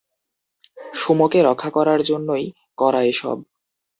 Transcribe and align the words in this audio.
সুমোকে 0.93 1.39
রক্ষা 1.43 1.69
করার 1.69 1.99
জন্যই 2.01 2.45
করা 2.77 3.01
এসব। 3.03 3.37